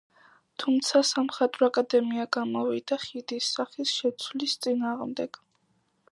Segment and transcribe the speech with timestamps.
[0.61, 5.39] თუმცა სამხატვრო აკადემია გამოვიდა ხიდის სახის შეცვლის წინააღმდეგ.